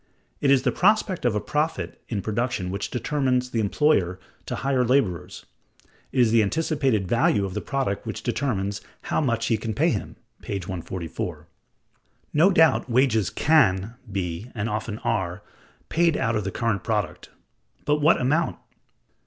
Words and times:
"It 0.39 0.49
is 0.49 0.63
the 0.63 0.71
prospect 0.71 1.25
of 1.25 1.35
a 1.35 1.39
profit 1.39 2.01
in 2.09 2.23
production 2.23 2.71
which 2.71 2.89
determines 2.89 3.51
the 3.51 3.59
employer 3.59 4.19
to 4.47 4.55
hire 4.55 4.83
laborers; 4.83 5.45
it 6.11 6.19
is 6.21 6.31
the 6.31 6.41
anticipated 6.41 7.07
value 7.07 7.45
of 7.45 7.53
the 7.53 7.61
product 7.61 8.07
which 8.07 8.23
determines 8.23 8.81
how 9.13 9.21
much 9.21 9.45
he 9.45 9.57
can 9.57 9.75
pay 9.75 9.91
him" 9.91 10.15
(p. 10.41 10.55
144). 10.57 11.45
No 12.33 12.49
doubt 12.51 12.89
wages 12.89 13.29
can 13.29 13.93
be 14.11 14.49
(and 14.55 14.67
often 14.67 14.97
are) 15.05 15.43
paid 15.87 16.17
out 16.17 16.35
of 16.35 16.45
the 16.45 16.51
current 16.51 16.83
product; 16.83 17.29
but 17.85 17.99
what 18.01 18.19
amount? 18.19 18.57